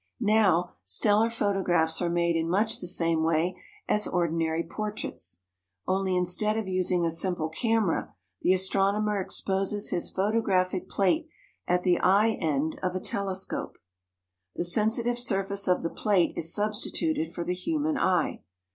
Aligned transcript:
Now, 0.19 0.77
stellar 0.83 1.29
photographs 1.29 2.01
are 2.01 2.09
made 2.09 2.35
in 2.35 2.49
much 2.49 2.79
the 2.81 2.87
same 2.87 3.21
way 3.21 3.61
as 3.87 4.07
ordinary 4.07 4.63
portraits. 4.63 5.41
Only, 5.87 6.15
instead 6.15 6.57
of 6.57 6.67
using 6.67 7.05
a 7.05 7.11
simple 7.11 7.49
camera, 7.49 8.15
the 8.41 8.51
astronomer 8.51 9.21
exposes 9.21 9.91
his 9.91 10.09
photographic 10.09 10.89
plate 10.89 11.29
at 11.67 11.83
the 11.83 11.99
eye 11.99 12.31
end 12.41 12.79
of 12.81 12.95
a 12.95 12.99
telescope. 12.99 13.77
The 14.55 14.63
sensitive 14.65 15.19
surface 15.19 15.67
of 15.67 15.83
the 15.83 15.89
plate 15.91 16.33
is 16.35 16.51
substituted 16.51 17.31
for 17.31 17.43
the 17.43 17.53
human 17.53 17.95
eye. 17.99 18.41